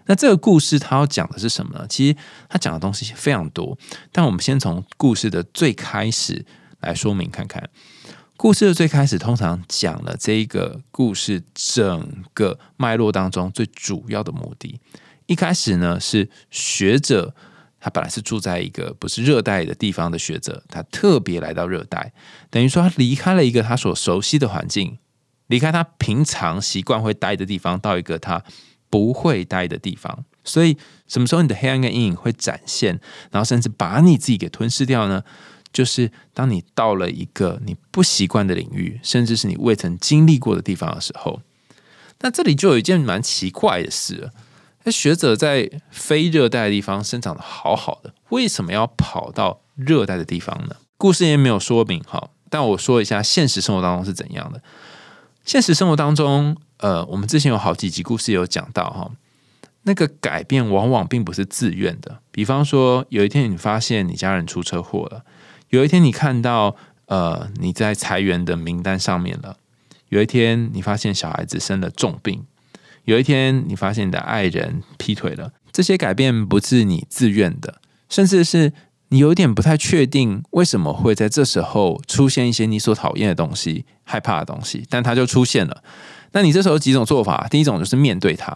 [0.05, 1.87] 那这个故事它要讲的是什么呢？
[1.89, 2.15] 其实
[2.47, 3.75] 它讲的东西非常多，
[4.11, 6.45] 但我们先从故事的最开始
[6.81, 7.67] 来说明看看。
[8.37, 14.79] 故事的最开始，通常讲了这一个故事整个脉络当中最主要的目的。
[15.25, 17.33] 一开始呢，是学者，
[17.79, 22.11] 他本来是住在一个不是热带的地方的学者，他特别来到热带，
[22.49, 24.97] 等于说他离开了一个他所熟悉的环境，
[25.47, 28.43] 离开他平常习惯会待的地方，到一个他
[28.89, 30.25] 不会待的地方。
[30.43, 32.99] 所以，什么时候你的黑暗跟阴影会展现，
[33.31, 35.23] 然后甚至把你自己给吞噬掉呢？
[35.75, 41.41] 就是当你到了一个你不习惯的领域，甚至是你未曾经历过的地方的时候，
[42.21, 44.31] 那这里就有一件蛮奇怪的事：
[44.85, 50.77] 那学者在非热带的地方生长的好好的，为什么要跑到热带的地方呢？
[50.97, 54.61] 故事也没有说明哈，但我说一下现实生活当中是怎样的。
[55.43, 59.11] 现实生活当中，呃，我们之前有好几集故事有讲到哈。
[59.87, 62.19] 那个改变往往并不是自愿的。
[62.31, 65.19] 比方说，有一天你发现你家人出车祸了；
[65.69, 66.75] 有一天你看到
[67.07, 69.57] 呃你在裁员的名单上面了；
[70.09, 72.41] 有一天你发现小孩子生了重病；
[73.03, 75.51] 有一天你发现你的爱人劈腿了。
[75.71, 78.71] 这些改变不是你自愿的，甚至是
[79.09, 85.83] 你有点不太确定为什么会在这时候出现一些你所讨厌的东西、害怕的东西，但它就出现了。
[86.31, 87.47] 那你这时候几种做法？
[87.49, 88.53] 第一种就是面对它。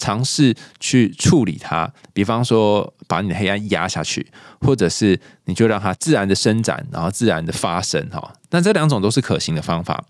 [0.00, 4.26] 尝试去处理它，比方说把你的黑暗压下去，
[4.60, 8.32] 或者是你就让它自然的伸展，然后自然的发生哈。
[8.48, 10.04] 那这两种都是可行的方法。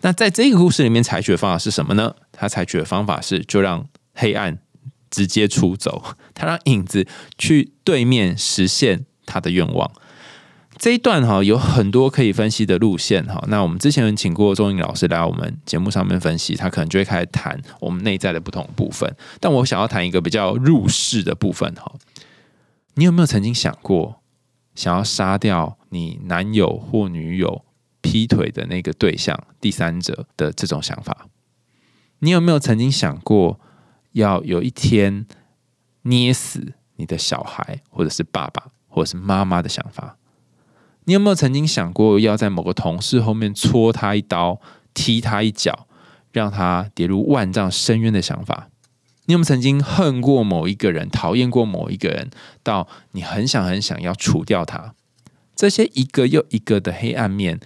[0.00, 2.14] 那在这个故事里面采取的方法是什么呢？
[2.32, 4.58] 他采取的方法是就让黑暗
[5.08, 7.06] 直接出走，他让影子
[7.38, 9.90] 去对面实现他的愿望。
[10.78, 19.12] 这一段哈有很多可以分析的路线哈，那我们之前请过钟颖老师来我们节目上面分析，他可能就会开始谈我们内在的不同部分。
[19.40, 21.92] 但我想要谈一个比较入世的部分哈，
[22.94, 24.20] 你有没有曾经想过
[24.76, 27.64] 想要杀掉你男友或女友
[28.00, 31.26] 劈腿的那个对象第三者的这种想法？
[32.20, 33.58] 你有没有曾经想过
[34.12, 35.26] 要有一天
[36.02, 40.17] 捏死你的小孩，或者是爸爸，或者是妈妈的想法？
[41.08, 44.60] 你有没有曾经想过要在某个同事后面戳他一刀、
[44.92, 45.88] 踢他一脚，
[46.32, 48.68] 让他跌入万丈深渊的想法？
[49.24, 52.28] 你有没有曾经恨过某一个人、讨厌过某一个人，
[52.62, 54.92] 到你很想很想要除掉他？
[55.56, 57.58] 这些一个又一个的黑暗面，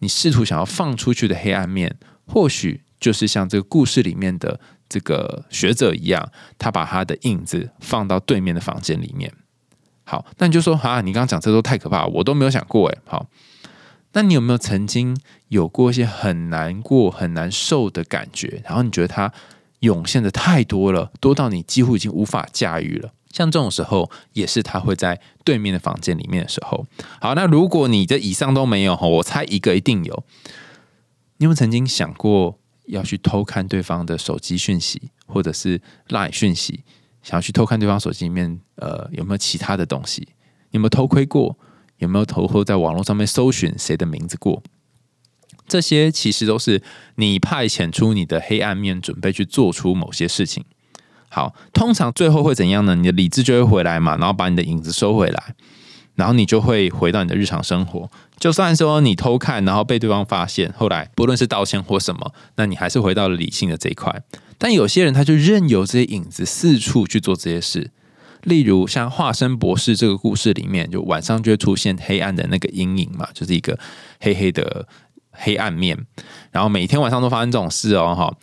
[0.00, 9.32] 你试图想要放出去的黑暗面，或许就是像这个故事里面的这个学者一样，他把他的影子放到对面的房间里面。
[10.10, 12.98] 好，那你就说啊，你刚刚讲这都太可怕，我都没有想过哎。
[13.06, 13.26] 好，
[14.14, 18.60] 那你有没有曾经有过一些很难过、很难受的感觉？
[18.64, 19.32] 然后你觉得它
[19.78, 23.12] 涌现的太多了，多到你几乎已经无法驾驭了。
[23.30, 26.84] 像这种时候，也是他会在对面的房间里面的时候。
[27.20, 30.24] 好，那如果你的以上都没有哈，我猜一个一定有。
[31.36, 36.82] 你有没有曾经想过要去偷看对方的手机讯息，或者是 LINE 讯息？
[37.22, 40.28] 想要去偷看对方手机里面，呃，有没有其他的东西？
[40.70, 41.58] 有没有偷窥过？
[41.98, 44.62] 有没有偷偷在网络上面搜寻谁的名字过？
[45.68, 46.82] 这些其实都是
[47.16, 50.64] 你派遣出你的黑暗面，准备去做出某些事情。
[51.28, 52.94] 好，通常最后会怎样呢？
[52.94, 55.54] 你的理智就会回来嘛，然后把你的影子收回来，
[56.14, 58.10] 然后你就会回到你的日常生活。
[58.38, 64.22] 就算说你偷看，然后被对方发现，后来不论是道歉或什么，那你还是回到了理性的这一块。
[64.60, 67.90] 但有些人他就任由这些影子四处去做这些事，
[68.42, 73.78] 例如像化身博士这个故事里面，就晚上就会出现黑暗的那个阴影嘛，就是一个
[74.20, 74.86] 黑黑的
[75.30, 75.98] 黑暗面，
[76.50, 78.36] 然后每天晚上都发生这种事哦，哈。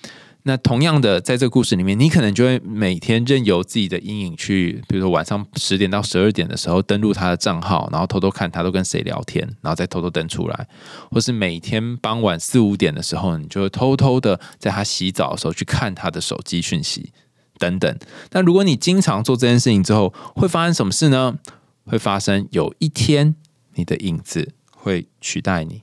[0.47, 10.67] 那同样的，在这个故事里面，你可能就会每天任由自己的阴影去，比如说晚上十点到十二点的时候登录他的账号，然后偷偷看他都跟谁聊天，然后再偷偷登出来，
[11.11, 17.11] 或是每天傍晚四五点的时候，你就会偷偷的在他洗澡的时候去看他的手机讯息
[17.57, 17.99] 等等。
[18.31, 21.37] 那如果你经常做这件事情之后，会发生什么事呢？
[21.85, 23.35] 会发生有一天
[23.75, 25.81] 你的影子会取代你。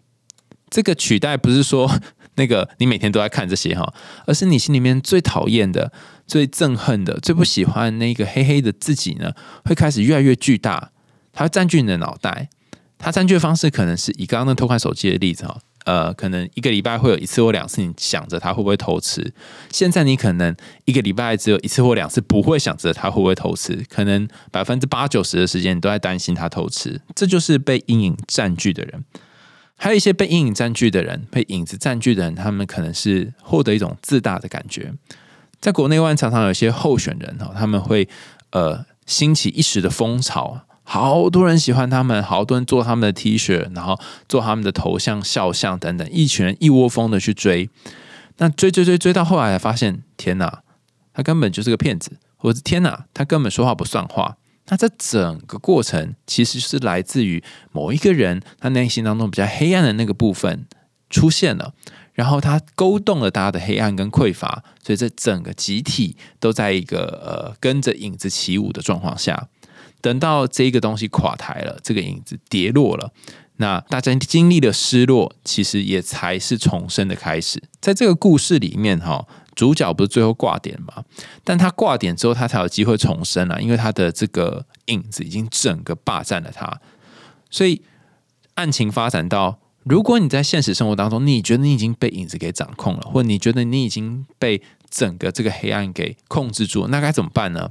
[0.71, 2.01] 这个取代不是说。
[2.37, 3.93] 那个你每天都在看这些哈，
[4.27, 5.93] 而是你心里面最讨厌的、
[6.27, 9.33] 最憎恨的、最不喜欢那个黑黑的自己呢，
[9.65, 10.91] 会开始越来越巨大，
[11.33, 12.49] 它占据你的脑袋。
[12.97, 19.35] 它占据的方式可能是以刚刚那偷看手机的例子哈，呃，可能一个礼拜会有一次或两次，你想着他会不会偷吃。
[19.71, 26.99] 现在你可能一个礼拜只有一次或两次不会想着他会不会偷吃，可能百分之八九十的时间你都在担心他偷吃。
[27.15, 29.05] 这就是被阴影占据的人。
[29.85, 34.91] 还有一些被阴影占据的人，被影子占据的人，他们可能是获得一种自大的感觉。
[35.61, 38.09] 在国内外，常常有些候选人哈，他们会
[38.53, 47.69] 呃兴起一时的风潮，好多人喜欢他们，好多人做他们的 T 恤，然后做他们的头像、肖像等等，一群人一窝蜂的去追。
[48.39, 50.63] 那追追追追到后来，才发现天哪，
[51.13, 54.39] 他根本就是个骗子，或者天哪，他根本说话不算话。
[54.69, 60.67] 那这整个过程其实是来自于某一个人他内心当中比较黑暗的那个部分
[61.11, 61.75] 出现了，
[62.15, 69.49] 然后他勾动了大家的黑暗跟匮乏，所以这整个集体都在一个呃跟着影子起舞的状况下。
[70.01, 73.11] 等到这个东西垮台了，这个影子跌落了，
[73.57, 77.63] 那大家经历了失落，其实也才是重生的开始。
[77.81, 81.05] 在这个故事里面，哈，主角不是最后挂点吗？
[81.43, 86.81] 但他挂点之后，他才有机会重生啊，因为他的这个影子已经整个霸占了他。
[87.51, 87.83] 所以
[88.55, 97.71] 案情发展到，如果你在现实生活当中，你觉得你已经被影子给掌控了，或你觉得你已经被整个这个黑暗给控制住，那该怎么办呢？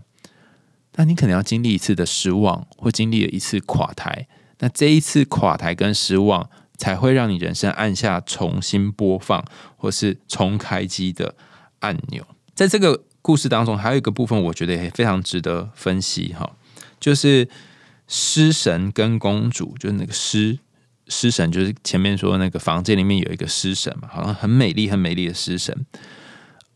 [0.95, 4.27] 那你可能要经历一次的失望，或经历了一次垮台。
[4.59, 9.43] 那这一次垮台跟失望，才会让你人生按下重新播放
[9.75, 11.35] 或是重开机的
[11.83, 12.25] 按钮。
[12.55, 16.51] 在这个故事当中，还有一个部分，我觉得也非常值得分析哈，
[16.99, 17.47] 就是
[18.07, 20.59] 狮神跟公主，就是那个狮
[21.07, 25.85] 狮神，就是前面说那个房间里面有一个狮神嘛，好像很美丽、很美丽的狮神。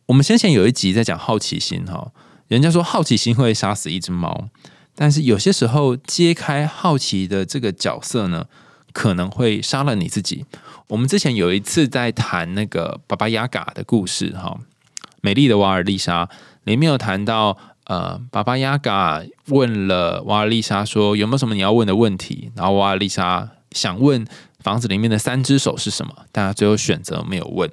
[0.07, 2.11] 我们先前有一集在讲好奇心哈。
[2.47, 4.47] 人家说好奇心会杀死一只猫，
[4.95, 8.45] 但是有些时候揭开好奇的这个角色呢，
[8.93, 10.45] 可能会杀了你自己。
[10.87, 14.57] 我们之前有一次在谈那个巴巴亚嘎的故事，哈，
[15.21, 16.29] 美丽的瓦尔丽莎
[16.63, 24.25] 里面有谈到，呃，巴巴亚嘎问了瓦尔丽莎说有没有什么你要问的问题，然后瓦尔丽莎想问
[24.59, 27.71] 房子里面的三只手是什么，但他最后选择没有问。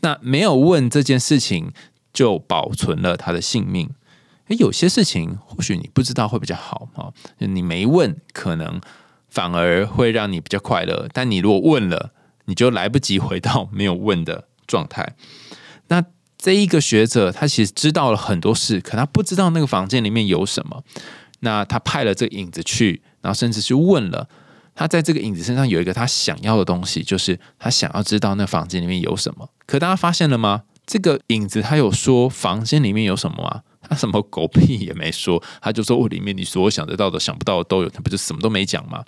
[0.00, 1.72] 那没有问这件事情，
[2.12, 3.90] 就保存了他的性命。
[4.48, 8.80] 诶，有些事情或许你不知道会比较好啊，你没问，可能
[9.28, 11.08] 反而会让你比较快乐。
[11.12, 12.12] 但你如果问了，
[12.44, 15.14] 你就来不及回到没有问的状态。
[16.38, 20.82] 这一个学者，他其实知道了很多事，可他不知道那个房间里面有什么。
[21.40, 24.28] 那他派了这个影子去，然后甚至去问了。
[24.74, 29.48] 他在这个影子身上有一个他想要的东西，就是他想要知道那房间里面有什么。
[29.66, 30.64] 可大家发现了吗？
[30.86, 33.62] 这个影子他有说房间里面有什么吗？
[33.88, 39.02] 他什么狗屁也没说，他就说我里面你所想得到的、想不到的都有，他不就什么都没讲吗？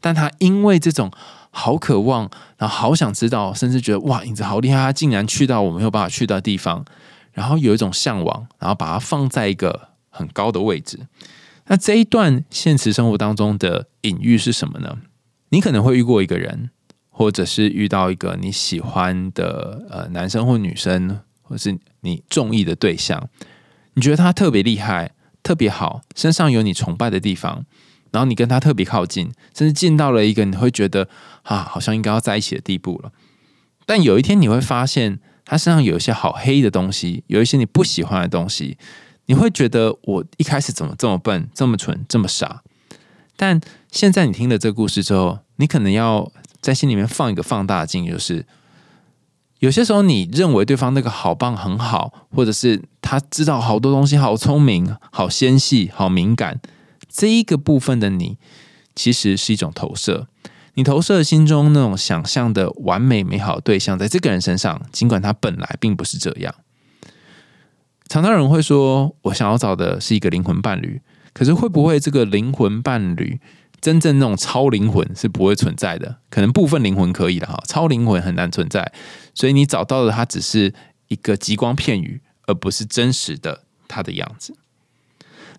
[0.00, 1.10] 但他因为这种
[1.56, 6.84] 好渴望，然后好想知道，甚至觉得哇，影子好厉害，他竟然去到我没有办法去的地方，
[7.32, 10.98] 然后有一种向往，然后把它放在一个很高的位置。
[11.66, 14.98] 那这一段现实生活当中的隐喻是什么呢？
[15.50, 16.70] 你可能会遇过一个人，
[17.08, 23.28] 或者是遇到一个你喜欢的呃男生或女生，或是你中意的对象。
[23.94, 25.12] 你觉得他特别厉害，
[25.44, 27.64] 特别好，身上有你崇拜的地方，
[28.14, 31.08] 然后你跟他特别靠近，甚至近到了一个你会觉得
[31.42, 33.10] 啊，好像应该要在一起的地步了。
[33.84, 38.78] 但有一天你会发现，他身上有一些好黑的东西，有一些你不喜欢的东西，
[39.26, 42.62] 你会觉得我一开始怎么这么笨，这么蠢，这么傻？
[43.36, 48.46] 但现在你听了这个故事之后，你可能要在心里面放一个放大镜，就是。
[49.60, 56.60] 有些时候，你认为对方那个好棒很好，或者是他知道好多东西，好聪明、好纤细、好敏感，
[57.14, 58.38] 这一个部分的你，
[58.96, 60.26] 其实是一种投射。
[60.74, 66.52] 你投射心中那种想象的完美美好对象，在这个人身上，尽管他本来并不是这样。
[68.08, 71.00] 常常人会说，我想要找的是一个灵魂伴侣，
[71.32, 73.38] 可是会不会这个灵魂伴侣？
[73.80, 78.92] 真正那种超灵魂是不会存在的，可能部分灵魂可以的哈，超灵魂很难存在。
[79.34, 80.72] 所以你找到的它只是
[81.08, 84.56] 一个极光片语，而不是真实的它的样子。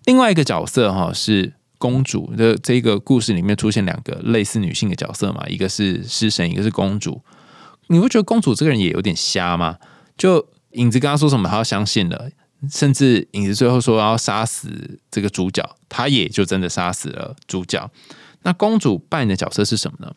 [0.06, 7.20] 另外一个角色哈是公主的这个故事里面出现两个类似女性的角色嘛，一个是狮神，一个是公主。
[7.88, 9.76] 你会觉得公主这个人也有点瞎吗？
[10.16, 12.30] 就影子跟他说什么，他要相信了。
[12.70, 17.90] 甚至影子最后说要杀死这个主角，他也就真的杀死了主角。
[18.42, 20.14] 那公主扮演的角色是什么呢？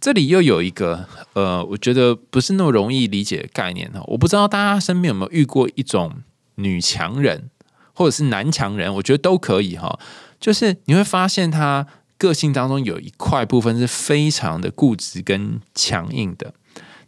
[0.00, 4.02] 这里又有一个呃，我觉得不是那么容易理解的概念哈。
[4.08, 6.12] 我不知道大家身边有没有遇过一种
[6.56, 7.48] 女强人，
[7.92, 9.98] 或者是男强人，我觉得都可以哈。
[10.40, 11.86] 就是你会发现他
[12.18, 16.54] 个性当中有一块部分是非常的固执跟强硬的，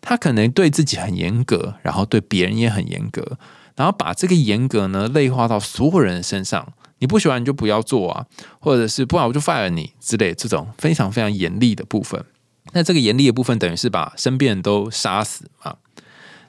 [0.00, 3.38] 他可能对自己很严格，然后对别人也很严格。
[3.76, 8.26] 然后把这个严格呢内化到所有人身上，你不喜欢你就不要做啊，
[8.60, 12.24] 或者是不然我就 fire 你之类这种非常非常严厉的部分。
[12.72, 15.74] 那这个严厉的部分等于是把身边人都杀死嘛。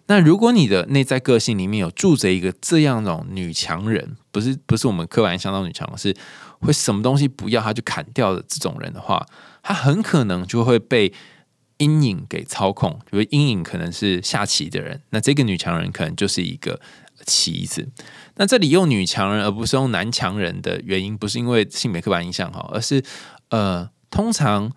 [0.07, 6.15] 那如果你的内在个性里面有住着一个这样种女强人，不是不是我们刻板印象中女强人，是
[6.59, 9.25] 会什么东西不要他就砍掉的这种人的话，
[9.63, 11.13] 他很可能就会被。
[11.79, 16.79] 阴影给操控，比如阴影可能是下棋的人，那这个女强人可能就是一个
[17.25, 17.85] 棋子。
[18.35, 23.03] 那这里用女强人而不是用男强人的原因，不是因为性别刻板印象哈，而是
[23.49, 24.71] 呃，通常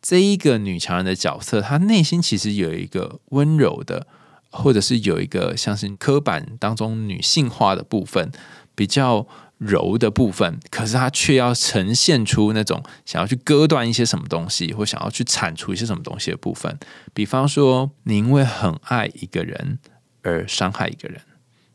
[0.00, 4.08] 这一个女强人的角色，她内心其实有一个温柔的、
[4.52, 8.30] 或者是有一个像是刻板当中女性化的部分，
[8.74, 9.26] 比较
[9.58, 16.78] 柔的部分，可是它却要呈现出那种想要去割断一些什么东西，或想要去铲除一些什么东西的部分。
[17.14, 19.78] 比方说，你因为很爱一个人
[20.22, 21.20] 而伤害一个人；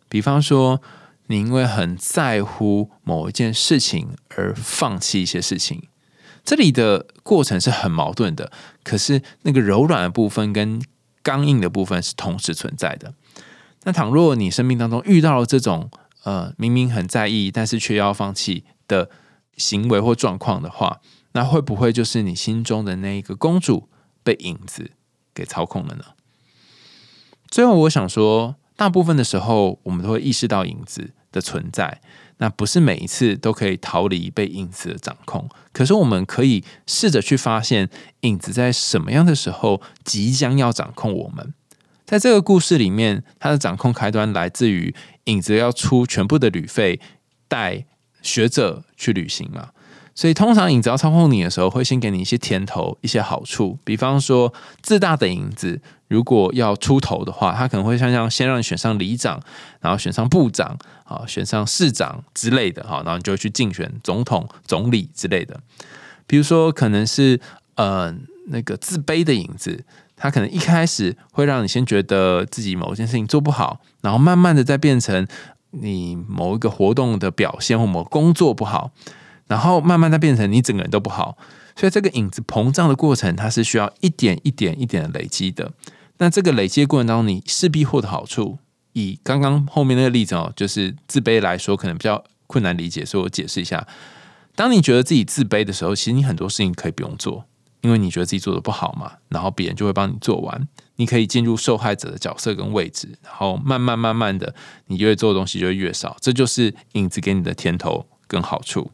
[0.09, 0.81] 比方说，
[1.27, 5.83] 你因为很在乎某一件事情而放弃一些事情。
[6.43, 8.51] 这里的过程是很矛盾的，
[8.83, 10.81] 可是那个柔软的部分跟
[11.27, 13.13] 刚硬的部分是同时存在的。
[13.83, 15.91] 那倘若你生命当中遇到了这种
[16.23, 19.09] 呃明明很在意，但是却要放弃的
[19.57, 21.01] 行为或状况的话，
[21.33, 23.89] 那会不会就是你心中的那一个公主
[24.23, 24.91] 被影子
[25.33, 26.05] 给操控了呢？
[27.49, 31.99] 最后，我想说，大部分的时候，我们都会意识到影子的存在。
[32.37, 37.89] 那不是每一次都可以逃离被影子的掌控，可是我们可以试着去发现
[38.21, 41.53] 影子在什么样的时候即将要掌控我们。
[42.05, 44.93] 在这个故事里面，它的掌控开端来自于
[45.25, 47.01] 影子要出全部的旅费
[47.47, 47.85] 带
[48.21, 49.71] 学者去旅行嘛。
[50.17, 53.77] 所以，通常影子要操控你的时候，会先给你一些甜头、一些好处。
[53.83, 54.51] 比方说，
[54.81, 59.39] 自大的影子如果要出头的话，他可能会像像先让你选上里长，
[59.79, 65.59] 然后选上部长，啊，选上市长之类的，哈，然后你就去竞选总统、总理之类的。
[66.25, 67.39] 比如说，可能是
[67.75, 68.11] 呃
[68.47, 75.27] 那个自卑的影子，他可能一开始会让你先觉得自己某件事情做不好，然后慢慢的再变成
[75.69, 78.89] 你某一个活动的表现或某工作不好。
[79.47, 81.37] 然后慢慢的变成你整个人都不好，
[81.75, 85.71] 所以这个影子膨胀的过程，它是需要一点一点一点的累积的。
[86.17, 88.57] 那这个累积的过程当中，你势必获得好处。
[88.93, 93.87] 以刚刚后面那个例子哦，就是自卑来说，可能比较困难理解，所以我解释一下。
[94.55, 97.45] 当你觉得自己自卑的时候，其实你很多事情可以不用做，
[97.81, 100.67] 因为你觉得自己做的不好嘛，然后别人就会帮你做完。
[100.95, 104.55] 你可以进入受害者的角色跟位置，然后慢慢慢慢的，
[104.87, 106.17] 你越做的东西就越少。
[106.19, 108.89] 这就是影子给你的甜头跟好处。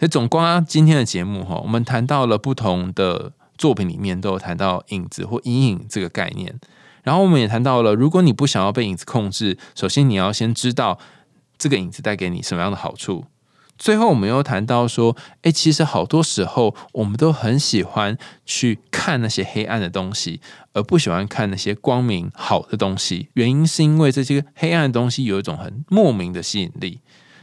[0.00, 6.58] 所以总观今天的节目哈，我们谈到了不同的作品里面都有谈到影子或阴影这个概念，
[7.02, 10.98] 然后我们也谈到了，如果你不想要被影子控制，首先你要先知道
[11.58, 13.26] 这个影子带给你什么样的好处。
[13.76, 20.40] 最后我们又谈到说，诶，其实好多时候我们都很喜欢去看那些黑暗的东西，
[20.72, 23.28] 而不喜欢看那些光明好的东西。
[23.34, 27.00] 原因是因为这些黑暗的东西有一种很莫名的吸引力。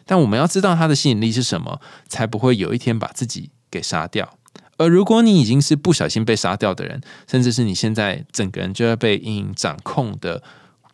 [0.07, 4.33] 但我们要知道它的吸引力是什么，才不会有一天把自己给杀掉。
[4.77, 10.41] 而如果你已经是不小心被杀掉的人，甚至是你现在整个人就要被阴影掌控的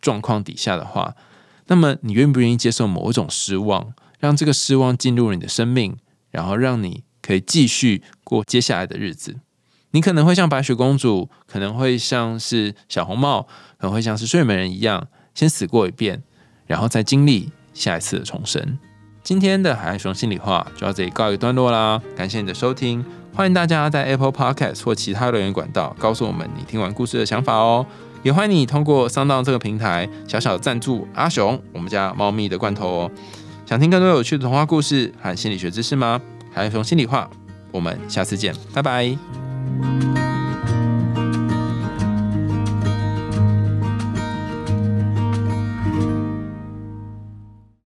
[0.00, 1.14] 状况底下的话，
[1.68, 5.96] 那么你愿不愿意接受某一种失望，让这个失望进入你的生命，
[6.30, 9.36] 然后让你可以继续过接下来的日子？
[9.90, 13.42] 你可能会像白雪公主，可能会像是小红帽，
[13.78, 16.22] 可能会像是睡美人一样，先死过一遍，
[16.66, 18.78] 然后再经历下一次的重生。
[19.24, 23.02] 今天的海岸熊心里话就到这里告一段落啦，感谢你的收听，
[23.34, 27.86] 欢迎大家在 Apple Podcast 或其他留言管道告诉我们你听完故事的想法哦，
[28.22, 33.10] 也欢迎你通过上当这个平台小小赞助阿熊我们家猫咪的罐头哦。
[33.64, 36.20] 想听更多有趣的童话故事和心理学知识吗？
[36.52, 37.30] 海岸熊心里话，
[37.72, 40.33] 我们下次见，拜拜。